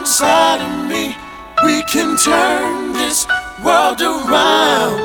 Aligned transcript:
inside 0.00 0.60
of 0.62 0.88
me. 0.88 1.14
We 1.62 1.82
can 1.82 2.16
turn 2.16 2.94
this 2.94 3.26
world 3.62 4.00
around. 4.00 4.96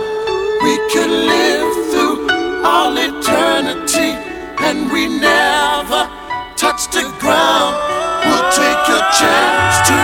We 0.64 0.76
could 0.92 1.12
live 1.12 1.74
through 1.92 2.64
all 2.64 2.96
eternity 2.96 4.12
and 4.68 4.90
we 4.94 5.08
never 5.20 6.02
touch 6.56 6.88
the 6.96 7.04
ground. 7.20 7.76
We'll 8.26 8.50
take 8.64 8.84
a 9.00 9.02
chance 9.20 9.76
to 9.90 9.98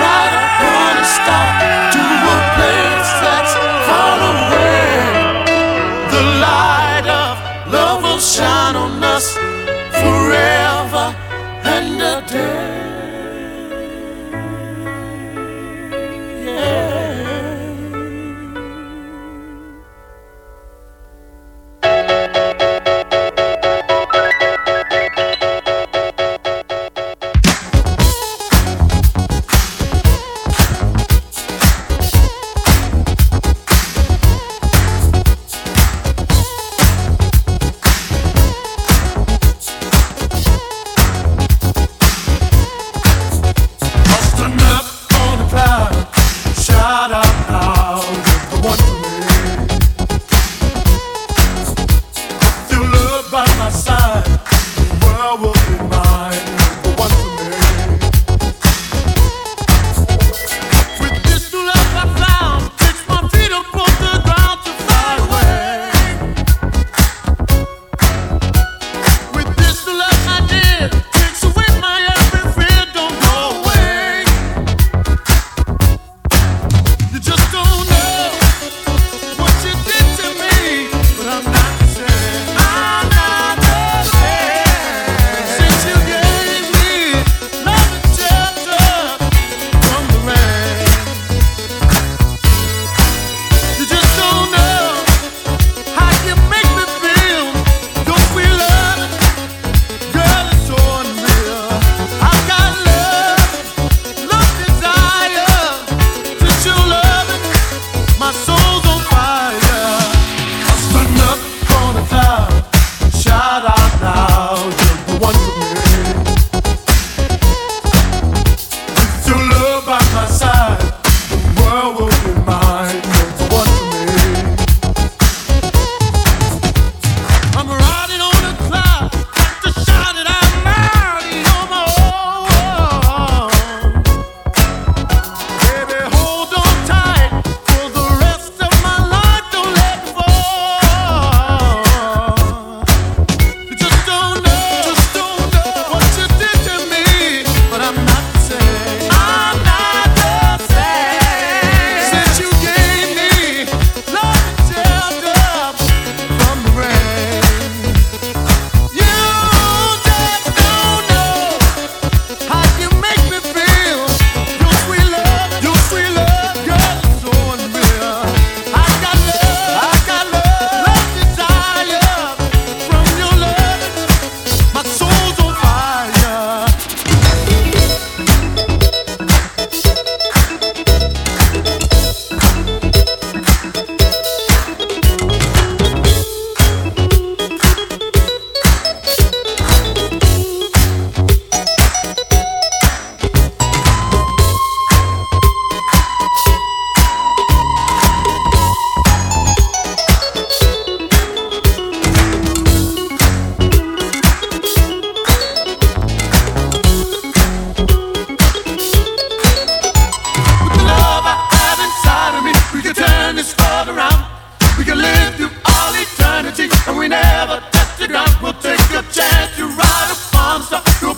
ride 0.00 0.34
upon 0.40 0.90
a 0.96 1.06
star 1.16 1.79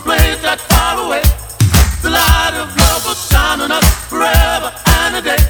that 0.04 0.60
far 0.66 0.98
away. 1.06 1.22
The 2.02 2.10
light 2.10 2.54
of 2.58 2.74
love 2.76 3.04
will 3.06 3.14
shine 3.14 3.60
on 3.60 3.70
us 3.70 3.86
forever 4.10 4.72
and 4.98 5.16
a 5.16 5.22
day. 5.22 5.42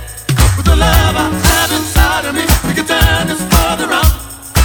With 0.56 0.66
the 0.66 0.76
love 0.76 1.16
I 1.16 1.32
have 1.32 1.72
inside 1.72 2.24
of 2.28 2.34
me, 2.34 2.44
we 2.68 2.74
can 2.74 2.86
turn 2.86 3.28
this 3.28 3.40
world 3.40 3.80
around. 3.80 4.12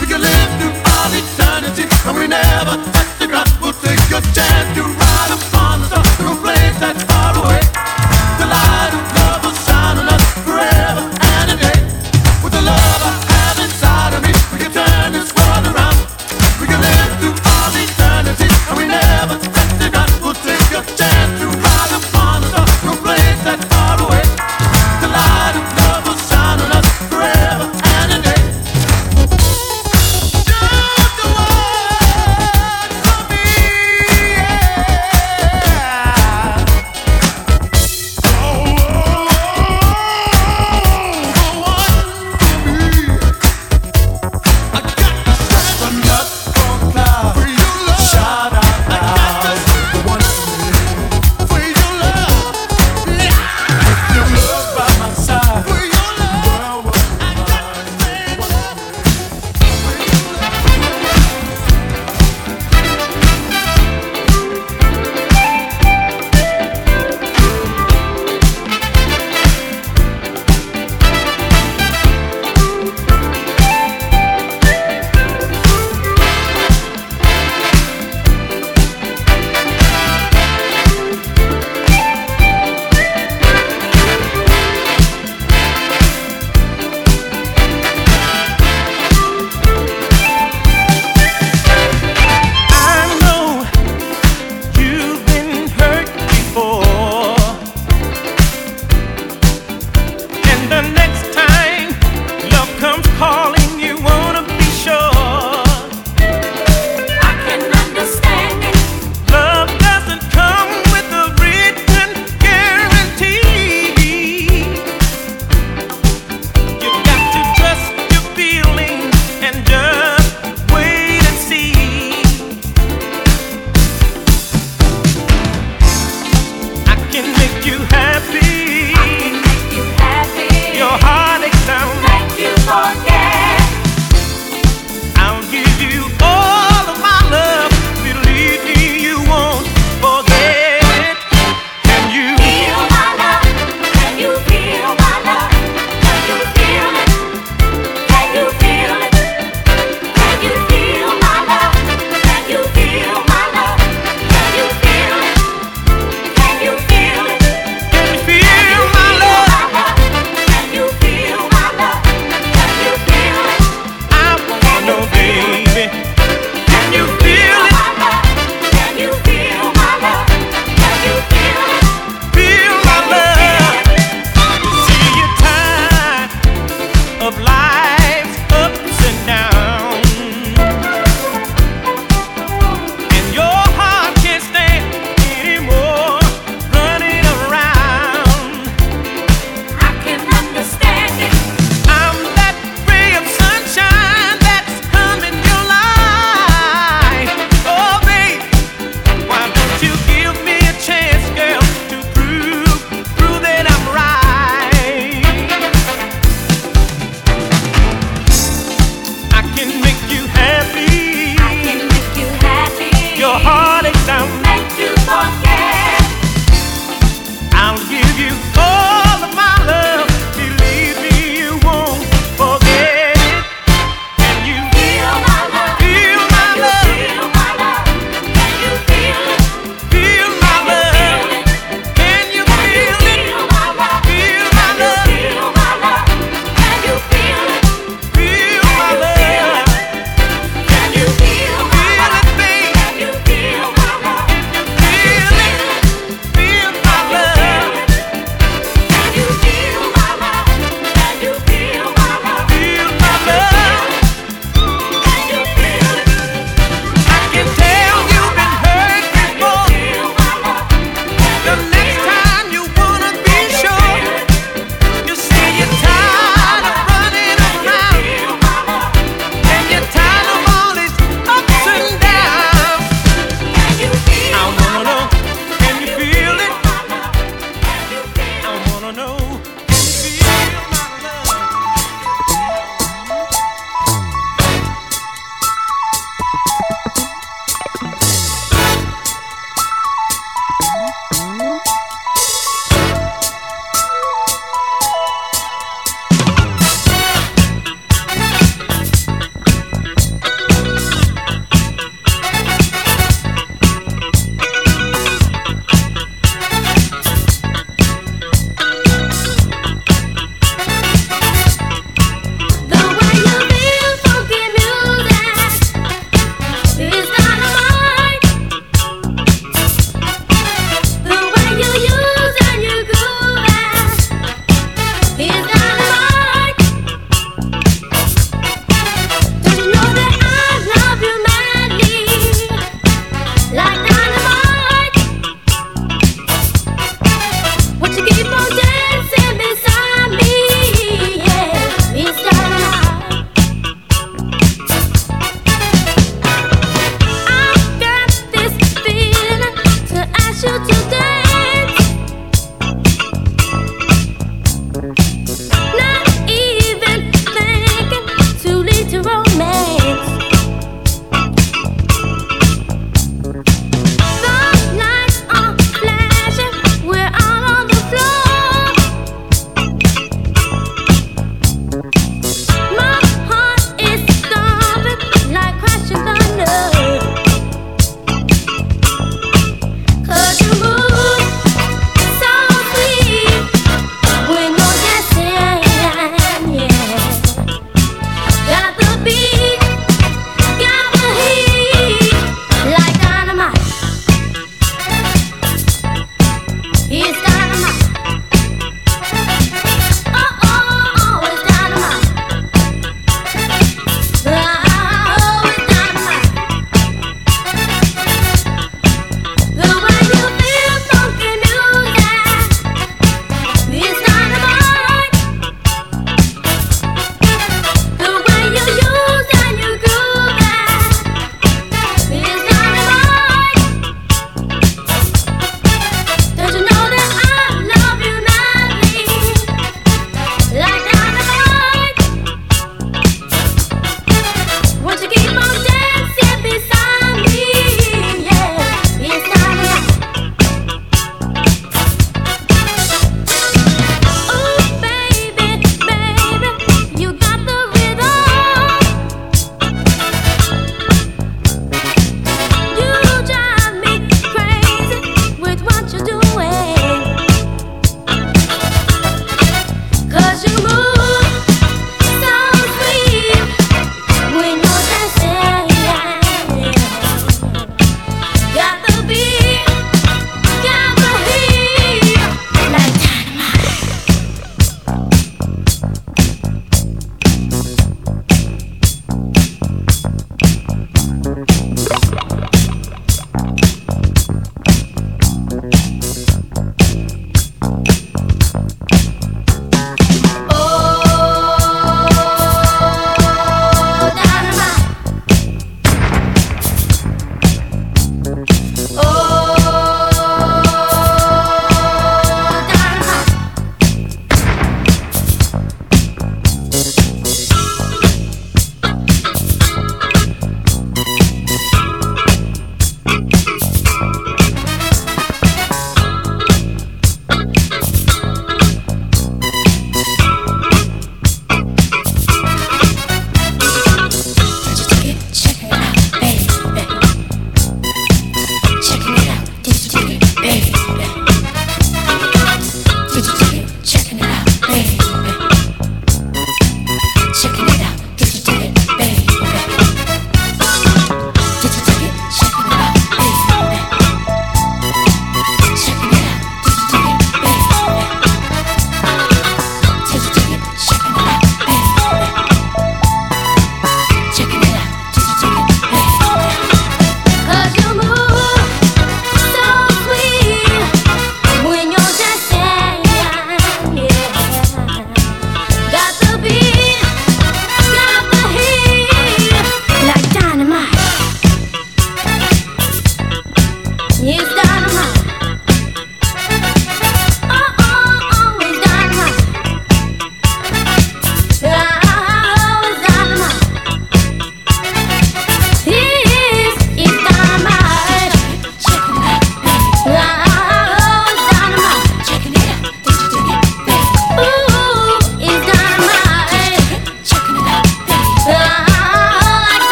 We 0.00 0.06
can 0.06 0.20
live 0.20 0.50
through 0.58 0.74
all 0.82 1.10
eternity, 1.14 1.84
and 2.06 2.16
we 2.18 2.26
never 2.26 2.74
touch 2.90 3.18
the 3.18 3.26
ground. 3.28 3.50
We'll 3.62 3.72
take 3.72 4.00
a 4.10 4.20
chance 4.34 4.76
to. 4.76 4.97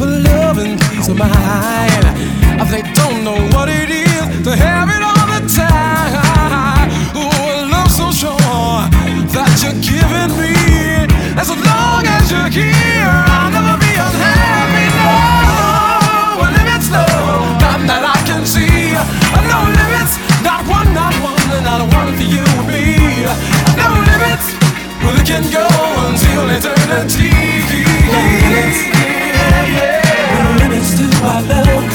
for 0.00 0.06
love 0.06 0.56
and 0.56 0.80
peace 0.88 1.08
of 1.08 1.18
mind. 1.18 2.04
If 2.56 2.68
they 2.72 2.80
don't 2.96 3.22
know 3.22 3.36
what 3.52 3.68
it 3.68 3.90
is 3.90 4.24
to 4.46 4.56
have 4.56 4.88
it 4.88 5.02
all 5.04 5.26
the 5.28 5.42
time. 5.44 6.88
Oh, 7.12 7.68
love 7.68 7.90
so 7.92 8.08
sure 8.08 8.80
that 9.36 9.52
you're 9.60 9.76
giving 9.84 10.32
me. 10.40 10.56
As 11.36 11.52
long 11.52 12.02
as 12.16 12.32
you're 12.32 12.48
here, 12.48 13.12
I'll 13.28 13.52
never 13.52 13.76
be 13.76 13.92
unhappy. 13.92 14.88
No 15.04 15.20
no 16.40 16.48
limits, 16.56 16.88
no, 16.88 17.04
none 17.60 17.84
that 17.84 18.00
I 18.00 18.18
can 18.24 18.48
see. 18.48 18.96
No 19.52 19.58
limits, 19.80 20.16
not 20.40 20.64
one, 20.64 20.88
not 20.96 21.12
one, 21.20 21.44
not 21.60 21.82
one 21.92 22.16
for 22.16 22.24
you 22.24 22.44
and 22.56 22.66
me. 22.72 23.28
No 23.76 23.88
limits, 24.08 24.46
we 25.04 25.12
can 25.28 25.44
go 25.52 25.68
until 26.08 26.48
eternity. 26.56 27.28
No 28.08 28.20
limits 28.48 29.09
to 30.96 31.04
my 31.22 31.40
love? 31.40 31.89